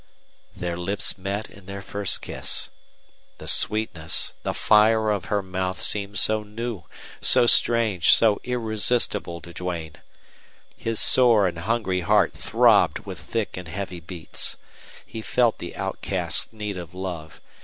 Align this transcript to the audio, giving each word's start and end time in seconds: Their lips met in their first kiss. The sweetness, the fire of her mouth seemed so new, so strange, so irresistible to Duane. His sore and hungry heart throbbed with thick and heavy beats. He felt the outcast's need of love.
Their 0.55 0.77
lips 0.77 1.15
met 1.15 1.47
in 1.47 1.67
their 1.67 1.83
first 1.83 2.23
kiss. 2.23 2.71
The 3.37 3.47
sweetness, 3.47 4.33
the 4.41 4.55
fire 4.55 5.11
of 5.11 5.25
her 5.25 5.43
mouth 5.43 5.83
seemed 5.83 6.17
so 6.17 6.41
new, 6.41 6.85
so 7.21 7.45
strange, 7.45 8.11
so 8.11 8.41
irresistible 8.43 9.41
to 9.41 9.53
Duane. 9.53 9.97
His 10.75 10.99
sore 10.99 11.45
and 11.47 11.59
hungry 11.59 11.99
heart 12.01 12.33
throbbed 12.33 13.05
with 13.05 13.19
thick 13.19 13.55
and 13.55 13.67
heavy 13.67 13.99
beats. 13.99 14.57
He 15.05 15.21
felt 15.21 15.59
the 15.59 15.75
outcast's 15.75 16.51
need 16.51 16.77
of 16.77 16.95
love. 16.95 17.39